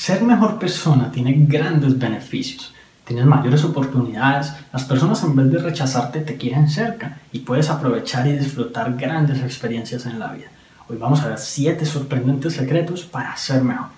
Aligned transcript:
Ser 0.00 0.22
mejor 0.22 0.58
persona 0.58 1.12
tiene 1.12 1.34
grandes 1.46 1.98
beneficios. 1.98 2.72
Tienes 3.04 3.26
mayores 3.26 3.64
oportunidades, 3.64 4.50
las 4.72 4.84
personas 4.84 5.22
en 5.24 5.36
vez 5.36 5.52
de 5.52 5.58
rechazarte 5.58 6.20
te 6.20 6.38
quieren 6.38 6.70
cerca 6.70 7.18
y 7.32 7.40
puedes 7.40 7.68
aprovechar 7.68 8.26
y 8.26 8.32
disfrutar 8.32 8.96
grandes 8.96 9.42
experiencias 9.42 10.06
en 10.06 10.18
la 10.18 10.32
vida. 10.32 10.46
Hoy 10.88 10.96
vamos 10.96 11.20
a 11.20 11.28
ver 11.28 11.36
7 11.36 11.84
sorprendentes 11.84 12.54
secretos 12.54 13.02
para 13.02 13.36
ser 13.36 13.62
mejor. 13.62 13.88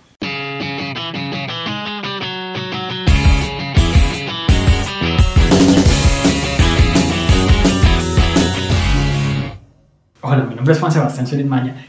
Nombre 10.63 10.75
es 10.75 10.79
Juan 10.79 10.93
Sebastián 10.93 11.27
Solís 11.27 11.47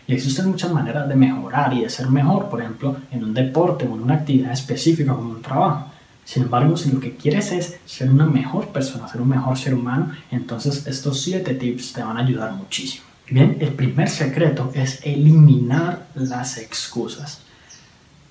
y 0.08 0.14
existen 0.16 0.50
muchas 0.50 0.72
maneras 0.72 1.08
de 1.08 1.14
mejorar 1.14 1.72
y 1.76 1.82
de 1.82 1.90
ser 1.92 2.10
mejor, 2.10 2.50
por 2.50 2.60
ejemplo, 2.60 2.98
en 3.12 3.24
un 3.24 3.32
deporte 3.32 3.86
o 3.86 3.94
en 3.94 4.02
una 4.02 4.16
actividad 4.16 4.52
específica 4.52 5.14
como 5.14 5.30
un 5.30 5.44
trabajo. 5.44 5.92
Sin 6.26 6.42
embargo, 6.42 6.76
si 6.76 6.92
lo 6.92 7.00
que 7.00 7.16
quieres 7.16 7.52
es 7.52 7.78
ser 7.86 8.10
una 8.10 8.26
mejor 8.26 8.70
persona, 8.70 9.08
ser 9.08 9.22
un 9.22 9.30
mejor 9.30 9.60
ser 9.60 9.76
humano, 9.76 10.14
entonces 10.32 10.88
estos 10.88 11.22
7 11.22 11.54
tips 11.54 11.94
te 11.94 12.02
van 12.02 12.18
a 12.18 12.22
ayudar 12.22 12.54
muchísimo. 12.54 13.06
Bien, 13.30 13.58
el 13.60 13.74
primer 13.74 14.10
secreto 14.10 14.72
es 14.74 15.02
eliminar 15.04 16.08
las 16.16 16.58
excusas. 16.58 17.42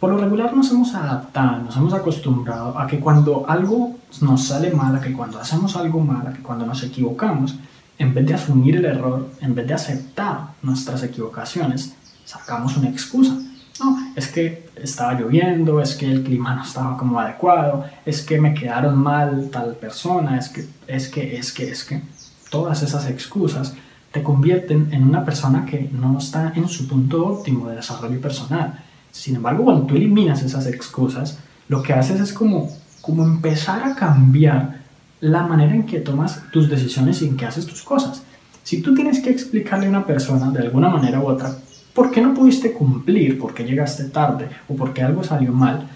Por 0.00 0.10
lo 0.10 0.18
regular 0.18 0.56
nos 0.56 0.72
hemos 0.72 0.92
adaptado, 0.96 1.62
nos 1.62 1.76
hemos 1.76 1.94
acostumbrado 1.94 2.76
a 2.76 2.88
que 2.88 2.98
cuando 2.98 3.48
algo 3.48 3.96
nos 4.20 4.48
sale 4.48 4.72
mal, 4.72 4.96
a 4.96 5.00
que 5.00 5.12
cuando 5.12 5.38
hacemos 5.38 5.76
algo 5.76 6.00
mal, 6.00 6.26
a 6.26 6.32
que 6.32 6.42
cuando 6.42 6.66
nos 6.66 6.82
equivocamos, 6.82 7.54
en 8.02 8.12
vez 8.12 8.26
de 8.26 8.34
asumir 8.34 8.76
el 8.76 8.84
error, 8.84 9.30
en 9.40 9.54
vez 9.54 9.66
de 9.68 9.74
aceptar 9.74 10.54
nuestras 10.60 11.04
equivocaciones, 11.04 11.94
sacamos 12.24 12.76
una 12.76 12.88
excusa. 12.88 13.38
No, 13.78 13.96
es 14.16 14.26
que 14.26 14.68
estaba 14.74 15.14
lloviendo, 15.14 15.80
es 15.80 15.94
que 15.94 16.10
el 16.10 16.24
clima 16.24 16.54
no 16.54 16.64
estaba 16.64 16.96
como 16.96 17.20
adecuado, 17.20 17.84
es 18.04 18.22
que 18.22 18.40
me 18.40 18.54
quedaron 18.54 18.98
mal 18.98 19.50
tal 19.52 19.76
persona, 19.76 20.36
es 20.36 20.48
que, 20.48 20.66
es 20.88 21.08
que, 21.08 21.36
es 21.36 21.52
que, 21.52 21.70
es 21.70 21.84
que. 21.84 22.02
Todas 22.50 22.82
esas 22.82 23.08
excusas 23.08 23.72
te 24.10 24.22
convierten 24.22 24.92
en 24.92 25.04
una 25.04 25.24
persona 25.24 25.64
que 25.64 25.88
no 25.92 26.18
está 26.18 26.52
en 26.54 26.68
su 26.68 26.86
punto 26.88 27.24
óptimo 27.24 27.68
de 27.68 27.76
desarrollo 27.76 28.20
personal. 28.20 28.80
Sin 29.12 29.36
embargo, 29.36 29.64
cuando 29.64 29.86
tú 29.86 29.94
eliminas 29.94 30.42
esas 30.42 30.66
excusas, 30.66 31.38
lo 31.68 31.82
que 31.82 31.94
haces 31.94 32.20
es 32.20 32.32
como, 32.32 32.68
como 33.00 33.24
empezar 33.24 33.84
a 33.84 33.94
cambiar 33.94 34.81
la 35.22 35.44
manera 35.44 35.72
en 35.72 35.86
que 35.86 36.00
tomas 36.00 36.42
tus 36.50 36.68
decisiones 36.68 37.22
y 37.22 37.28
en 37.28 37.36
que 37.36 37.46
haces 37.46 37.64
tus 37.64 37.82
cosas. 37.82 38.24
Si 38.64 38.82
tú 38.82 38.92
tienes 38.92 39.20
que 39.20 39.30
explicarle 39.30 39.86
a 39.86 39.88
una 39.88 40.04
persona 40.04 40.50
de 40.50 40.58
alguna 40.58 40.88
manera 40.88 41.20
u 41.20 41.26
otra 41.26 41.54
por 41.94 42.10
qué 42.10 42.20
no 42.20 42.34
pudiste 42.34 42.72
cumplir, 42.72 43.38
por 43.38 43.54
qué 43.54 43.62
llegaste 43.62 44.04
tarde 44.04 44.48
o 44.68 44.74
por 44.74 44.92
qué 44.92 45.02
algo 45.02 45.22
salió 45.22 45.52
mal, 45.52 45.88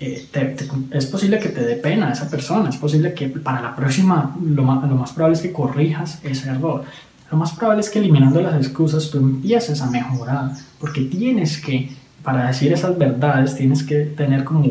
eh, 0.00 0.28
es 0.90 1.06
posible 1.06 1.38
que 1.38 1.50
te 1.50 1.60
dé 1.60 1.76
pena 1.76 2.08
a 2.08 2.12
esa 2.12 2.28
persona, 2.30 2.70
es 2.70 2.76
posible 2.76 3.12
que 3.12 3.28
para 3.28 3.60
la 3.60 3.76
próxima 3.76 4.34
lo 4.42 4.62
lo 4.62 4.96
más 4.96 5.12
probable 5.12 5.36
es 5.36 5.42
que 5.42 5.52
corrijas 5.52 6.20
ese 6.24 6.48
error. 6.48 6.84
Lo 7.30 7.36
más 7.36 7.52
probable 7.52 7.82
es 7.82 7.90
que 7.90 7.98
eliminando 7.98 8.40
las 8.40 8.56
excusas 8.56 9.10
tú 9.10 9.18
empieces 9.18 9.82
a 9.82 9.90
mejorar, 9.90 10.52
porque 10.80 11.02
tienes 11.02 11.60
que 11.60 11.90
para 12.24 12.46
decir 12.46 12.72
esas 12.72 12.96
verdades 12.96 13.54
tienes 13.54 13.82
que 13.82 14.00
tener 14.00 14.44
como 14.44 14.64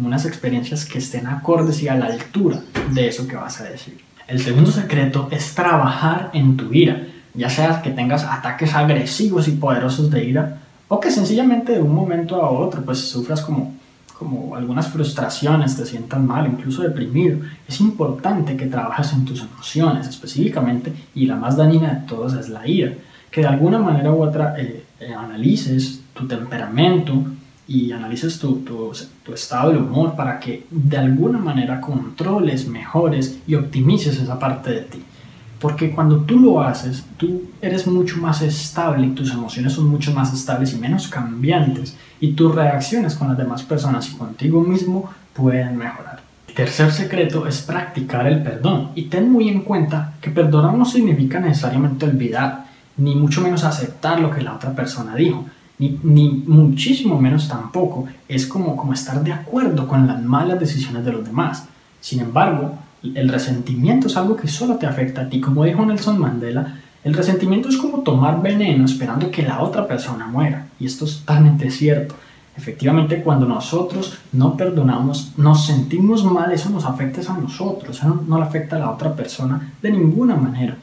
unas 0.00 0.24
experiencias 0.24 0.84
que 0.84 0.98
estén 0.98 1.26
acordes 1.26 1.82
y 1.82 1.88
a 1.88 1.96
la 1.96 2.06
altura 2.06 2.60
de 2.92 3.08
eso 3.08 3.26
que 3.26 3.34
vas 3.34 3.60
a 3.60 3.64
decir. 3.64 3.98
El 4.28 4.38
segundo 4.40 4.70
secreto 4.70 5.26
es 5.32 5.54
trabajar 5.56 6.30
en 6.32 6.56
tu 6.56 6.72
ira, 6.72 7.02
ya 7.34 7.50
sea 7.50 7.82
que 7.82 7.90
tengas 7.90 8.24
ataques 8.24 8.74
agresivos 8.74 9.48
y 9.48 9.52
poderosos 9.52 10.08
de 10.08 10.24
ira 10.24 10.58
o 10.86 11.00
que 11.00 11.10
sencillamente 11.10 11.72
de 11.72 11.82
un 11.82 11.92
momento 11.92 12.40
a 12.40 12.48
otro 12.48 12.82
pues 12.82 12.98
sufras 12.98 13.40
como, 13.40 13.74
como 14.16 14.54
algunas 14.54 14.86
frustraciones, 14.86 15.76
te 15.76 15.86
sientas 15.86 16.20
mal, 16.20 16.46
incluso 16.46 16.82
deprimido. 16.82 17.38
Es 17.66 17.80
importante 17.80 18.56
que 18.56 18.66
trabajes 18.66 19.12
en 19.12 19.24
tus 19.24 19.42
emociones 19.42 20.06
específicamente 20.06 20.92
y 21.12 21.26
la 21.26 21.34
más 21.34 21.56
dañina 21.56 21.92
de 21.92 22.06
todas 22.06 22.34
es 22.34 22.48
la 22.48 22.68
ira, 22.68 22.92
que 23.32 23.40
de 23.40 23.48
alguna 23.48 23.80
manera 23.80 24.12
u 24.12 24.22
otra 24.22 24.54
eh, 24.56 24.84
eh, 25.00 25.12
analices 25.12 26.02
tu 26.20 26.28
temperamento 26.28 27.24
y 27.66 27.92
analices 27.92 28.38
tu, 28.38 28.56
tu, 28.56 28.92
tu, 29.24 29.32
estado 29.32 29.72
de 29.72 29.78
humor 29.78 30.14
para 30.16 30.38
que 30.38 30.66
de 30.70 30.98
alguna 30.98 31.38
manera 31.38 31.80
controles, 31.80 32.68
mejores 32.68 33.38
y 33.46 33.54
optimices 33.54 34.18
esa 34.18 34.38
parte 34.38 34.70
de 34.70 34.80
ti. 34.82 35.02
Porque 35.60 35.90
cuando 35.90 36.20
tú 36.22 36.38
lo 36.38 36.62
haces, 36.62 37.04
tú 37.16 37.44
eres 37.60 37.86
mucho 37.86 38.16
más 38.16 38.42
estable 38.42 39.06
y 39.06 39.10
tus 39.10 39.30
emociones 39.30 39.74
son 39.74 39.86
mucho 39.86 40.12
más 40.12 40.32
estables 40.32 40.72
y 40.72 40.78
menos 40.78 41.08
cambiantes 41.08 41.96
y 42.18 42.32
tus 42.32 42.54
reacciones 42.54 43.14
con 43.14 43.28
las 43.28 43.38
demás 43.38 43.62
personas 43.62 44.10
y 44.10 44.16
contigo 44.16 44.62
mismo 44.62 45.10
pueden 45.32 45.76
mejorar. 45.76 46.20
Tercer 46.54 46.90
secreto 46.90 47.46
es 47.46 47.62
practicar 47.62 48.26
el 48.26 48.42
perdón 48.42 48.90
y 48.94 49.04
ten 49.04 49.30
muy 49.30 49.48
en 49.48 49.62
cuenta 49.62 50.14
que 50.20 50.30
perdonar 50.30 50.74
no 50.74 50.84
significa 50.84 51.38
necesariamente 51.38 52.06
olvidar, 52.06 52.64
ni 52.96 53.14
mucho 53.14 53.40
menos 53.40 53.62
aceptar 53.64 54.18
lo 54.18 54.30
que 54.30 54.42
la 54.42 54.54
otra 54.54 54.72
persona 54.72 55.14
dijo, 55.14 55.46
ni, 55.80 56.28
muchísimo 56.46 57.18
menos 57.18 57.48
tampoco 57.48 58.06
es 58.28 58.46
como, 58.46 58.76
como 58.76 58.92
estar 58.92 59.22
de 59.24 59.32
acuerdo 59.32 59.88
con 59.88 60.06
las 60.06 60.22
malas 60.22 60.60
decisiones 60.60 61.04
de 61.04 61.12
los 61.12 61.24
demás. 61.24 61.66
Sin 62.00 62.20
embargo, 62.20 62.74
el 63.02 63.28
resentimiento 63.28 64.08
es 64.08 64.16
algo 64.16 64.36
que 64.36 64.48
solo 64.48 64.76
te 64.76 64.86
afecta 64.86 65.22
a 65.22 65.28
ti. 65.28 65.40
Como 65.40 65.64
dijo 65.64 65.84
Nelson 65.84 66.18
Mandela, 66.18 66.76
el 67.02 67.14
resentimiento 67.14 67.68
es 67.68 67.78
como 67.78 68.00
tomar 68.00 68.42
veneno 68.42 68.84
esperando 68.84 69.30
que 69.30 69.42
la 69.42 69.62
otra 69.62 69.86
persona 69.86 70.26
muera. 70.26 70.66
Y 70.78 70.84
esto 70.84 71.06
es 71.06 71.20
totalmente 71.20 71.70
cierto. 71.70 72.14
Efectivamente, 72.56 73.22
cuando 73.22 73.46
nosotros 73.46 74.18
no 74.32 74.56
perdonamos, 74.56 75.32
nos 75.38 75.64
sentimos 75.64 76.24
mal, 76.24 76.52
eso 76.52 76.68
nos 76.68 76.84
afecta 76.84 77.20
a 77.32 77.38
nosotros, 77.38 77.96
eso 77.96 78.08
no, 78.08 78.22
no 78.26 78.38
le 78.38 78.44
afecta 78.44 78.76
a 78.76 78.80
la 78.80 78.90
otra 78.90 79.14
persona 79.16 79.72
de 79.80 79.90
ninguna 79.90 80.36
manera. 80.36 80.76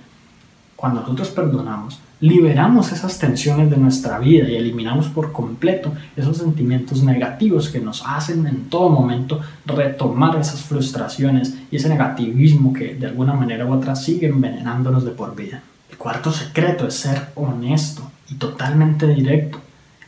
Cuando 0.77 1.01
nosotros 1.01 1.29
perdonamos, 1.29 1.99
liberamos 2.19 2.91
esas 2.91 3.17
tensiones 3.17 3.71
de 3.71 3.77
nuestra 3.77 4.19
vida 4.19 4.47
y 4.47 4.55
eliminamos 4.55 5.07
por 5.07 5.31
completo 5.31 5.91
esos 6.15 6.37
sentimientos 6.37 7.01
negativos 7.01 7.69
que 7.69 7.79
nos 7.79 8.03
hacen 8.05 8.45
en 8.45 8.69
todo 8.69 8.89
momento 8.89 9.41
retomar 9.65 10.39
esas 10.39 10.61
frustraciones 10.61 11.57
y 11.71 11.77
ese 11.77 11.89
negativismo 11.89 12.73
que 12.73 12.93
de 12.93 13.07
alguna 13.07 13.33
manera 13.33 13.65
u 13.65 13.73
otra 13.73 13.95
sigue 13.95 14.27
envenenándonos 14.27 15.03
de 15.03 15.11
por 15.11 15.35
vida. 15.35 15.63
El 15.89 15.97
cuarto 15.97 16.31
secreto 16.31 16.87
es 16.87 16.93
ser 16.93 17.29
honesto 17.33 18.11
y 18.29 18.35
totalmente 18.35 19.07
directo. 19.07 19.59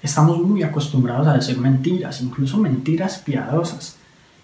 Estamos 0.04 0.40
muy 0.40 0.62
acostumbrados 0.62 1.28
a 1.28 1.34
decir 1.34 1.58
mentiras, 1.58 2.22
incluso 2.22 2.60
mentiras 2.60 3.18
piadosas. 3.18 3.98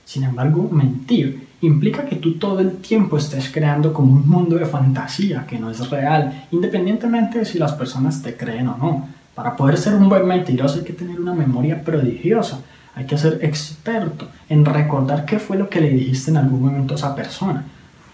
Sin 0.05 0.23
embargo, 0.23 0.69
mentir 0.71 1.47
implica 1.61 2.05
que 2.05 2.17
tú 2.17 2.35
todo 2.35 2.59
el 2.59 2.77
tiempo 2.77 3.17
estés 3.17 3.49
creando 3.51 3.91
como 3.91 4.13
un 4.13 4.29
mundo 4.29 4.55
de 4.55 4.65
fantasía 4.65 5.45
que 5.47 5.57
no 5.57 5.71
es 5.71 5.89
real, 5.89 6.45
independientemente 6.51 7.39
de 7.39 7.45
si 7.45 7.57
las 7.57 7.73
personas 7.73 8.21
te 8.21 8.37
creen 8.37 8.67
o 8.67 8.77
no. 8.77 9.07
Para 9.33 9.55
poder 9.55 9.77
ser 9.77 9.95
un 9.95 10.07
buen 10.07 10.25
mentiroso 10.25 10.77
hay 10.77 10.85
que 10.85 10.93
tener 10.93 11.19
una 11.19 11.33
memoria 11.33 11.83
prodigiosa, 11.83 12.59
hay 12.95 13.05
que 13.05 13.17
ser 13.17 13.39
experto 13.41 14.29
en 14.47 14.63
recordar 14.63 15.25
qué 15.25 15.39
fue 15.39 15.57
lo 15.57 15.69
que 15.69 15.81
le 15.81 15.89
dijiste 15.89 16.31
en 16.31 16.37
algún 16.37 16.61
momento 16.61 16.93
a 16.93 16.97
esa 16.97 17.15
persona. 17.15 17.65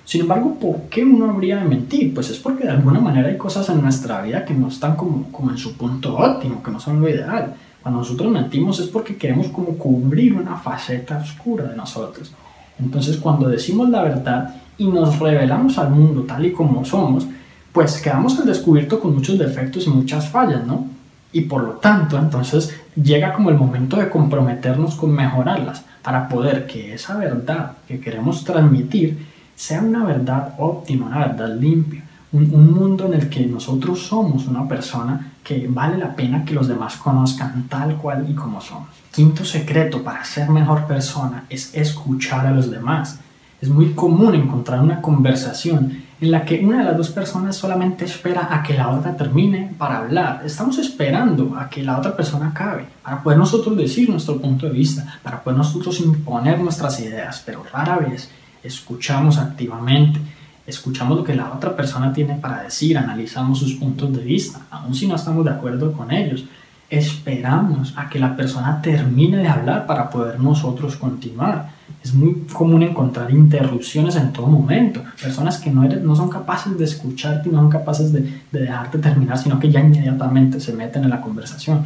Sin 0.03 0.21
embargo, 0.21 0.55
¿por 0.59 0.89
qué 0.89 1.03
uno 1.03 1.29
habría 1.29 1.57
de 1.57 1.65
mentir? 1.65 2.13
Pues 2.13 2.29
es 2.31 2.39
porque 2.39 2.63
de 2.63 2.71
alguna 2.71 2.99
manera 2.99 3.29
hay 3.29 3.37
cosas 3.37 3.69
en 3.69 3.81
nuestra 3.81 4.21
vida 4.21 4.43
que 4.45 4.53
no 4.53 4.69
están 4.69 4.95
como, 4.95 5.31
como 5.31 5.51
en 5.51 5.57
su 5.57 5.77
punto 5.77 6.17
óptimo, 6.17 6.63
que 6.63 6.71
no 6.71 6.79
son 6.79 6.99
lo 6.99 7.07
ideal. 7.07 7.53
Cuando 7.81 8.01
nosotros 8.01 8.31
mentimos 8.31 8.79
es 8.79 8.87
porque 8.87 9.17
queremos 9.17 9.47
como 9.47 9.77
cubrir 9.77 10.33
una 10.33 10.57
faceta 10.57 11.17
oscura 11.17 11.65
de 11.65 11.75
nosotros. 11.75 12.31
Entonces 12.79 13.17
cuando 13.17 13.47
decimos 13.47 13.89
la 13.89 14.03
verdad 14.03 14.55
y 14.77 14.87
nos 14.87 15.19
revelamos 15.19 15.77
al 15.77 15.91
mundo 15.91 16.23
tal 16.23 16.45
y 16.45 16.51
como 16.51 16.85
somos, 16.85 17.27
pues 17.71 18.01
quedamos 18.01 18.39
al 18.39 18.45
descubierto 18.45 18.99
con 18.99 19.15
muchos 19.15 19.37
defectos 19.37 19.87
y 19.87 19.89
muchas 19.89 20.27
fallas, 20.29 20.65
¿no? 20.65 20.85
Y 21.33 21.41
por 21.41 21.63
lo 21.63 21.71
tanto, 21.73 22.17
entonces 22.17 22.75
llega 22.95 23.33
como 23.33 23.49
el 23.49 23.57
momento 23.57 23.97
de 23.97 24.09
comprometernos 24.09 24.95
con 24.95 25.11
mejorarlas 25.11 25.85
para 26.01 26.27
poder 26.27 26.67
que 26.67 26.93
esa 26.93 27.17
verdad 27.17 27.73
que 27.87 27.99
queremos 27.99 28.43
transmitir 28.43 29.25
sea 29.55 29.81
una 29.81 30.03
verdad 30.03 30.55
óptima, 30.57 31.05
una 31.05 31.27
verdad 31.27 31.55
limpia, 31.57 32.03
un, 32.33 32.73
mundo 32.73 33.05
en 33.05 33.13
el 33.13 33.29
que 33.29 33.45
nosotros 33.45 34.07
somos 34.07 34.47
una 34.47 34.67
persona 34.67 35.30
que 35.43 35.67
vale 35.67 35.97
la 35.97 36.15
pena 36.15 36.45
que 36.45 36.53
los 36.53 36.67
demás 36.67 36.97
conozcan 36.97 37.67
tal 37.67 37.97
cual 37.97 38.27
y 38.29 38.33
como 38.33 38.61
somos. 38.61 38.89
Quinto 39.11 39.43
secreto 39.43 40.03
para 40.03 40.23
ser 40.23 40.49
mejor 40.49 40.85
persona 40.85 41.45
es 41.49 41.73
escuchar 41.75 42.45
a 42.45 42.51
los 42.51 42.69
demás. 42.69 43.19
Es 43.59 43.69
muy 43.69 43.93
común 43.93 44.35
encontrar 44.35 44.79
una 44.79 45.01
conversación 45.01 46.03
en 46.19 46.31
la 46.31 46.45
que 46.45 46.63
una 46.63 46.79
de 46.79 46.83
las 46.83 46.97
dos 46.97 47.09
personas 47.09 47.55
solamente 47.55 48.05
espera 48.05 48.47
a 48.51 48.61
que 48.61 48.75
la 48.75 48.89
otra 48.89 49.17
termine 49.17 49.73
para 49.77 49.97
hablar. 49.97 50.43
Estamos 50.45 50.77
esperando 50.77 51.55
a 51.57 51.67
que 51.67 51.83
la 51.83 51.97
otra 51.97 52.15
persona 52.15 52.49
acabe 52.49 52.85
para 53.01 53.21
poder 53.23 53.39
nosotros 53.39 53.75
decir 53.75 54.09
nuestro 54.09 54.39
punto 54.39 54.67
de 54.67 54.73
vista, 54.73 55.19
para 55.23 55.43
poder 55.43 55.57
nosotros 55.57 55.99
imponer 55.99 56.59
nuestras 56.59 56.99
ideas, 56.99 57.41
pero 57.43 57.63
rara 57.71 57.97
vez 57.97 58.29
escuchamos 58.63 59.39
activamente 59.39 60.21
escuchamos 60.65 61.17
lo 61.17 61.23
que 61.23 61.35
la 61.35 61.51
otra 61.51 61.75
persona 61.75 62.13
tiene 62.13 62.35
para 62.35 62.63
decir, 62.63 62.97
analizamos 62.97 63.59
sus 63.59 63.73
puntos 63.73 64.13
de 64.13 64.23
vista, 64.23 64.61
aun 64.69 64.93
si 64.93 65.07
no 65.07 65.15
estamos 65.15 65.45
de 65.45 65.51
acuerdo 65.51 65.91
con 65.93 66.11
ellos. 66.11 66.45
esperamos 66.89 67.93
a 67.95 68.09
que 68.09 68.19
la 68.19 68.35
persona 68.35 68.81
termine 68.81 69.37
de 69.37 69.47
hablar 69.47 69.85
para 69.87 70.09
poder 70.09 70.41
nosotros 70.41 70.97
continuar. 70.97 71.69
Es 72.03 72.13
muy 72.13 72.45
común 72.51 72.83
encontrar 72.83 73.31
interrupciones 73.31 74.17
en 74.17 74.33
todo 74.33 74.47
momento, 74.47 75.01
personas 75.21 75.57
que 75.57 75.71
no, 75.71 75.83
no 75.83 76.15
son 76.15 76.29
capaces 76.29 76.77
de 76.77 76.83
escucharte 76.83 77.49
no 77.49 77.59
son 77.59 77.69
capaces 77.69 78.11
de, 78.11 78.41
de 78.51 78.59
dejarte 78.59 78.97
terminar, 78.97 79.37
sino 79.37 79.57
que 79.57 79.71
ya 79.71 79.79
inmediatamente 79.79 80.59
se 80.59 80.73
meten 80.73 81.05
en 81.05 81.11
la 81.11 81.21
conversación. 81.21 81.85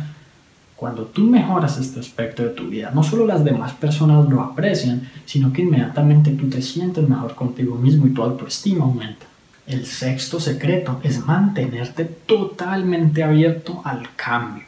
Cuando 0.75 1.03
tú 1.03 1.21
mejoras 1.21 1.77
este 1.77 1.99
aspecto 1.99 2.43
de 2.43 2.49
tu 2.49 2.67
vida, 2.67 2.91
no 2.93 3.01
solo 3.01 3.25
las 3.25 3.43
demás 3.43 3.73
personas 3.73 4.27
lo 4.29 4.41
aprecian, 4.41 5.09
sino 5.25 5.53
que 5.53 5.61
inmediatamente 5.61 6.31
tú 6.31 6.49
te 6.49 6.61
sientes 6.61 7.07
mejor 7.07 7.33
contigo 7.35 7.75
mismo 7.75 8.07
y 8.07 8.11
tu 8.11 8.21
autoestima 8.21 8.83
aumenta. 8.83 9.25
El 9.65 9.85
sexto 9.85 10.39
secreto 10.39 10.99
es 11.01 11.25
mantenerte 11.25 12.05
totalmente 12.05 13.23
abierto 13.23 13.81
al 13.83 14.09
cambio 14.15 14.63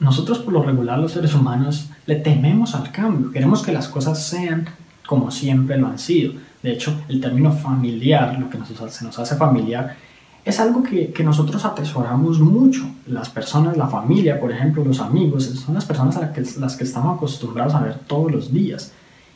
nosotros 0.00 0.38
por 0.38 0.54
lo 0.54 0.62
regular 0.62 0.98
los 0.98 1.12
seres 1.12 1.34
humanos 1.34 1.90
le 2.06 2.16
tememos 2.16 2.74
al 2.74 2.90
cambio, 2.90 3.30
queremos 3.30 3.62
que 3.62 3.70
las 3.70 3.86
cosas 3.86 4.26
sean 4.26 4.66
como 5.06 5.30
siempre 5.30 5.76
lo 5.76 5.88
han 5.88 5.98
sido. 5.98 6.34
De 6.62 6.72
hecho, 6.72 6.94
el 7.08 7.20
término 7.20 7.52
familiar, 7.52 8.38
lo 8.38 8.48
que 8.48 8.58
nos, 8.58 8.68
se 8.68 9.04
nos 9.04 9.18
hace 9.18 9.36
familiar, 9.36 9.96
es 10.44 10.58
algo 10.60 10.82
que, 10.82 11.12
que, 11.12 11.22
nosotros 11.22 11.64
atesoramos 11.64 12.40
mucho. 12.40 12.84
Las 13.06 13.28
personas, 13.28 13.76
la 13.76 13.86
familia, 13.86 14.40
por 14.40 14.50
ejemplo, 14.50 14.84
los 14.84 15.00
amigos, 15.00 15.44
son 15.44 15.74
las 15.74 15.84
personas 15.84 16.16
a 16.16 16.20
las 16.22 16.30
que, 16.30 16.60
las 16.60 16.76
que 16.76 16.84
estamos 16.84 17.16
acostumbrados 17.16 17.74
a 17.74 17.80
ver 17.80 17.98
todos 18.06 18.32
los 18.32 18.52
días. 18.52 18.92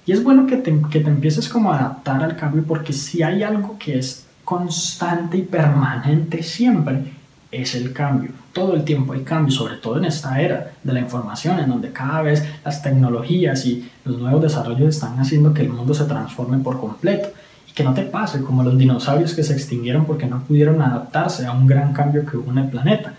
Y 0.06 0.12
es 0.12 0.22
bueno 0.22 0.46
que 0.46 0.56
te, 0.56 0.74
que 0.90 1.00
te 1.00 1.10
empieces 1.10 1.48
como 1.48 1.72
a 1.72 1.78
adaptar 1.78 2.22
al 2.22 2.36
cambio 2.36 2.64
porque 2.66 2.92
si 2.92 3.22
hay 3.22 3.42
algo 3.42 3.76
que 3.78 3.98
es 3.98 4.26
constante 4.44 5.38
y 5.38 5.42
permanente 5.42 6.42
siempre, 6.42 7.12
es 7.50 7.74
el 7.74 7.92
cambio. 7.92 8.30
Todo 8.52 8.74
el 8.74 8.84
tiempo 8.84 9.12
hay 9.12 9.22
cambio, 9.22 9.52
sobre 9.52 9.76
todo 9.76 9.98
en 9.98 10.04
esta 10.04 10.40
era 10.40 10.72
de 10.82 10.92
la 10.92 11.00
información, 11.00 11.58
en 11.60 11.68
donde 11.68 11.92
cada 11.92 12.22
vez 12.22 12.44
las 12.64 12.82
tecnologías 12.82 13.64
y 13.66 13.90
los 14.04 14.18
nuevos 14.18 14.42
desarrollos 14.42 14.94
están 14.94 15.18
haciendo 15.18 15.54
que 15.54 15.62
el 15.62 15.70
mundo 15.70 15.94
se 15.94 16.04
transforme 16.04 16.58
por 16.58 16.80
completo. 16.80 17.28
Que 17.74 17.84
no 17.84 17.92
te 17.92 18.02
pase 18.02 18.42
como 18.42 18.62
los 18.62 18.78
dinosaurios 18.78 19.34
que 19.34 19.42
se 19.42 19.52
extinguieron 19.52 20.04
porque 20.04 20.26
no 20.26 20.42
pudieron 20.44 20.80
adaptarse 20.80 21.46
a 21.46 21.52
un 21.52 21.66
gran 21.66 21.92
cambio 21.92 22.24
que 22.24 22.36
hubo 22.36 22.50
en 22.52 22.58
el 22.58 22.68
planeta. 22.68 23.14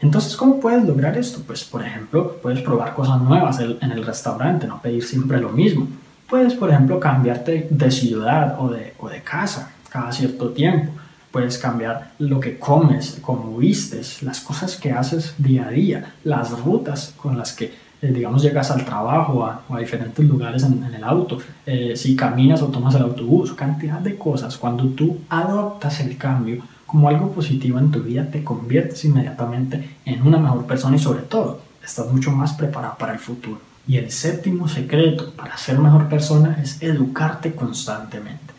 Entonces, 0.00 0.36
¿cómo 0.36 0.58
puedes 0.58 0.84
lograr 0.84 1.18
esto? 1.18 1.42
Pues, 1.46 1.62
por 1.64 1.84
ejemplo, 1.84 2.38
puedes 2.42 2.62
probar 2.62 2.94
cosas 2.94 3.20
nuevas 3.20 3.60
en 3.60 3.90
el 3.90 4.04
restaurante, 4.04 4.66
no 4.66 4.80
pedir 4.80 5.04
siempre 5.04 5.38
lo 5.38 5.50
mismo. 5.50 5.86
Puedes, 6.28 6.54
por 6.54 6.70
ejemplo, 6.70 6.98
cambiarte 6.98 7.68
de 7.70 7.90
ciudad 7.90 8.56
o 8.58 8.70
de, 8.70 8.94
o 8.98 9.08
de 9.08 9.20
casa 9.20 9.72
cada 9.90 10.10
cierto 10.12 10.50
tiempo 10.50 10.92
Puedes 11.30 11.58
cambiar 11.58 12.10
lo 12.18 12.40
que 12.40 12.58
comes, 12.58 13.18
cómo 13.22 13.56
vistes, 13.56 14.20
las 14.24 14.40
cosas 14.40 14.76
que 14.76 14.90
haces 14.90 15.34
día 15.38 15.68
a 15.68 15.70
día, 15.70 16.14
las 16.24 16.50
rutas 16.58 17.14
con 17.16 17.38
las 17.38 17.52
que, 17.52 17.72
eh, 18.02 18.12
digamos, 18.12 18.42
llegas 18.42 18.70
al 18.70 18.84
trabajo 18.84 19.46
o 19.68 19.74
a 19.74 19.78
diferentes 19.78 20.24
lugares 20.24 20.62
en, 20.62 20.82
el 20.82 21.04
auto, 21.04 21.38
eh, 21.66 21.92
si 21.96 22.16
caminas 22.16 22.62
o 22.62 22.68
tomas 22.68 22.94
el 22.94 23.02
autobús, 23.02 23.52
cantidad 23.52 23.98
de 23.98 24.16
cosas. 24.16 24.56
Cuando 24.56 24.84
tú 24.88 25.18
adoptas 25.28 26.00
el 26.00 26.16
cambio 26.16 26.62
como 26.86 27.08
algo 27.08 27.30
positivo 27.30 27.78
en 27.78 27.90
tu 27.90 28.00
vida, 28.00 28.26
te 28.30 28.42
conviertes 28.42 29.04
inmediatamente 29.04 29.96
en 30.04 30.26
una 30.26 30.38
mejor 30.38 30.66
persona 30.66 30.96
y 30.96 30.98
sobre 30.98 31.22
todo, 31.22 31.60
estás 31.84 32.10
mucho 32.10 32.30
más 32.30 32.54
preparado 32.54 32.96
para 32.98 33.12
el 33.12 33.18
futuro. 33.18 33.60
Y 33.86 33.96
el 33.96 34.10
séptimo 34.10 34.66
secreto 34.66 35.32
para 35.36 35.56
ser 35.56 35.78
mejor 35.78 36.08
persona 36.08 36.58
es 36.62 36.82
educarte 36.82 37.52
constantemente. 37.54 38.54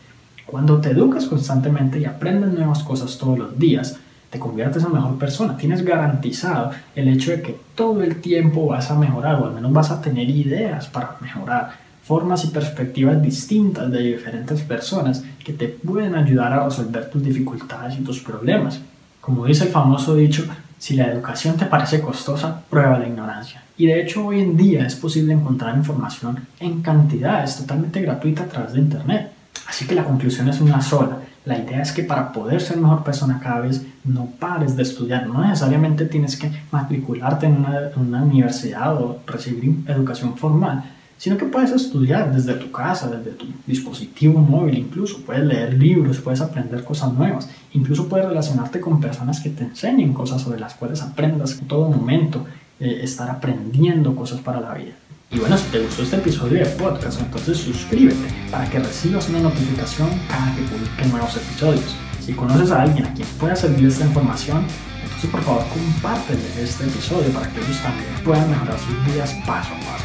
Cuando 0.46 0.80
te 0.80 0.90
educas 0.90 1.26
constantemente 1.26 1.98
y 1.98 2.04
aprendes 2.04 2.52
nuevas 2.52 2.82
cosas 2.82 3.18
todos 3.18 3.38
los 3.38 3.58
días, 3.58 3.98
te 4.32 4.38
conviertes 4.38 4.82
en 4.82 4.94
mejor 4.94 5.18
persona. 5.18 5.58
Tienes 5.58 5.84
garantizado 5.84 6.70
el 6.96 7.08
hecho 7.08 7.32
de 7.32 7.42
que 7.42 7.60
todo 7.74 8.02
el 8.02 8.22
tiempo 8.22 8.66
vas 8.66 8.90
a 8.90 8.98
mejorar 8.98 9.34
o 9.34 9.44
al 9.44 9.52
menos 9.52 9.70
vas 9.74 9.90
a 9.90 10.00
tener 10.00 10.28
ideas 10.30 10.86
para 10.86 11.18
mejorar, 11.20 11.72
formas 12.02 12.42
y 12.46 12.48
perspectivas 12.48 13.20
distintas 13.20 13.92
de 13.92 13.98
diferentes 13.98 14.62
personas 14.62 15.22
que 15.44 15.52
te 15.52 15.68
pueden 15.68 16.14
ayudar 16.14 16.50
a 16.54 16.64
resolver 16.64 17.10
tus 17.10 17.22
dificultades 17.22 17.98
y 17.98 18.02
tus 18.02 18.20
problemas. 18.20 18.80
Como 19.20 19.44
dice 19.44 19.64
el 19.64 19.70
famoso 19.70 20.14
dicho, 20.14 20.46
si 20.78 20.94
la 20.94 21.12
educación 21.12 21.58
te 21.58 21.66
parece 21.66 22.00
costosa, 22.00 22.62
prueba 22.70 22.98
la 22.98 23.06
ignorancia. 23.06 23.62
Y 23.76 23.84
de 23.84 24.00
hecho 24.00 24.24
hoy 24.24 24.40
en 24.40 24.56
día 24.56 24.86
es 24.86 24.94
posible 24.94 25.34
encontrar 25.34 25.76
información 25.76 26.38
en 26.58 26.80
cantidades 26.80 27.58
totalmente 27.58 28.00
gratuita 28.00 28.44
a 28.44 28.48
través 28.48 28.72
de 28.72 28.80
Internet. 28.80 29.30
Así 29.68 29.86
que 29.86 29.94
la 29.94 30.04
conclusión 30.04 30.48
es 30.48 30.58
una 30.62 30.80
sola. 30.80 31.18
La 31.44 31.58
idea 31.58 31.82
es 31.82 31.90
que 31.90 32.04
para 32.04 32.32
poder 32.32 32.60
ser 32.60 32.76
mejor 32.76 33.02
persona 33.02 33.40
cada 33.42 33.60
vez 33.60 33.84
no 34.04 34.26
pares 34.38 34.76
de 34.76 34.82
estudiar. 34.82 35.26
No 35.26 35.42
necesariamente 35.42 36.06
tienes 36.06 36.36
que 36.36 36.50
matricularte 36.70 37.46
en 37.46 37.66
una, 37.96 38.22
universidad 38.22 38.96
o 38.96 39.20
recibir 39.26 39.82
educación 39.88 40.36
formal, 40.36 40.84
sino 41.18 41.36
que 41.36 41.44
puedes 41.44 41.70
estudiar 41.72 42.32
desde 42.32 42.54
tu 42.54 42.70
casa, 42.70 43.08
desde 43.08 43.32
tu 43.32 43.46
dispositivo 43.66 44.40
móvil, 44.40 44.78
incluso 44.78 45.20
puedes 45.22 45.44
leer 45.44 45.74
libros, 45.74 46.20
puedes 46.20 46.40
aprender 46.40 46.84
cosas 46.84 47.12
nuevas, 47.12 47.48
incluso 47.72 48.08
puedes 48.08 48.26
relacionarte 48.26 48.80
con 48.80 49.00
personas 49.00 49.40
que 49.40 49.50
te 49.50 49.64
enseñen 49.64 50.12
cosas 50.12 50.42
sobre 50.42 50.58
las 50.58 50.74
cuales 50.74 51.02
aprendas 51.02 51.58
en 51.60 51.68
todo 51.68 51.88
momento, 51.88 52.44
eh, 52.80 53.00
estar 53.02 53.30
aprendiendo 53.30 54.16
cosas 54.16 54.40
para 54.40 54.60
la 54.60 54.74
vida. 54.74 54.94
Y 55.32 55.38
bueno, 55.38 55.56
si 55.56 55.64
te 55.70 55.78
gustó 55.78 56.02
este 56.02 56.16
episodio 56.16 56.58
de 56.58 56.66
podcast, 56.72 57.18
entonces 57.18 57.56
suscríbete 57.56 58.28
para 58.50 58.68
que 58.68 58.78
recibas 58.78 59.30
una 59.30 59.38
notificación 59.38 60.10
cada 60.28 60.54
que 60.54 60.60
publique 60.62 61.06
nuevos 61.06 61.34
episodios. 61.36 61.96
Si 62.20 62.34
conoces 62.34 62.70
a 62.70 62.82
alguien 62.82 63.06
a 63.06 63.14
quien 63.14 63.26
pueda 63.40 63.56
servir 63.56 63.88
esta 63.88 64.04
información, 64.04 64.66
entonces 65.02 65.30
por 65.30 65.42
favor 65.42 65.64
compártele 65.68 66.42
este 66.62 66.84
episodio 66.84 67.30
para 67.30 67.48
que 67.50 67.60
ellos 67.60 67.80
también 67.82 68.10
puedan 68.22 68.50
mejorar 68.50 68.78
sus 68.78 69.06
vidas 69.06 69.32
paso 69.46 69.72
a 69.72 69.78
paso. 69.80 70.04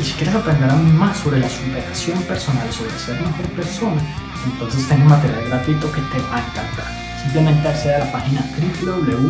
Y 0.00 0.02
si 0.02 0.12
quieres 0.14 0.34
aprender 0.34 0.68
aún 0.68 0.98
más 0.98 1.18
sobre 1.18 1.38
la 1.38 1.48
superación 1.48 2.20
personal, 2.22 2.72
sobre 2.72 2.98
ser 2.98 3.20
mejor 3.20 3.46
persona, 3.54 4.02
entonces 4.44 4.88
tengo 4.88 5.04
material 5.04 5.44
gratuito 5.46 5.92
que 5.92 6.00
te 6.00 6.18
va 6.18 6.38
a 6.38 6.40
encantar. 6.40 6.86
Simplemente 7.22 7.68
accede 7.68 7.94
a 7.94 7.98
la 8.00 8.12
página 8.12 8.44
www.juan.sc 8.84 9.22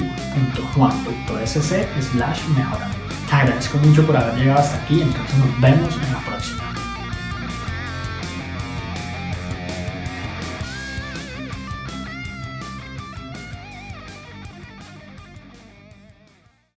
slash 2.01 2.49
mejorando. 2.57 3.14
Te 3.29 3.35
agradezco 3.35 3.79
mucho 3.79 4.07
por 4.07 4.17
haber 4.17 4.35
llegado 4.37 4.61
hasta 4.61 4.83
aquí, 4.83 5.01
entonces 5.03 5.37
nos 5.39 5.61
vemos 5.61 5.95
en 5.95 6.13
la 6.13 6.21
próxima. 6.21 6.64